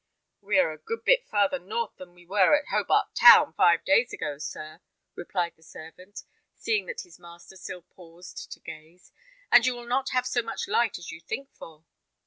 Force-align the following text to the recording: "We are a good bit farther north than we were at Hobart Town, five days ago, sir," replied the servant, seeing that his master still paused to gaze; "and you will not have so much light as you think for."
"We 0.41 0.57
are 0.57 0.71
a 0.73 0.79
good 0.79 1.03
bit 1.05 1.27
farther 1.27 1.59
north 1.59 1.97
than 1.97 2.15
we 2.15 2.25
were 2.25 2.55
at 2.55 2.69
Hobart 2.69 3.13
Town, 3.13 3.53
five 3.53 3.85
days 3.85 4.11
ago, 4.13 4.39
sir," 4.39 4.81
replied 5.13 5.55
the 5.55 5.61
servant, 5.61 6.23
seeing 6.55 6.87
that 6.87 7.01
his 7.01 7.19
master 7.19 7.55
still 7.55 7.83
paused 7.83 8.51
to 8.53 8.59
gaze; 8.59 9.11
"and 9.51 9.63
you 9.63 9.75
will 9.75 9.85
not 9.85 10.09
have 10.09 10.25
so 10.25 10.41
much 10.41 10.67
light 10.67 10.97
as 10.97 11.11
you 11.11 11.19
think 11.21 11.51
for." 11.53 11.85